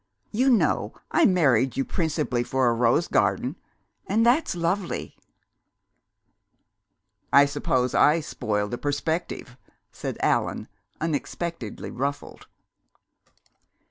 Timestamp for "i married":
1.11-1.77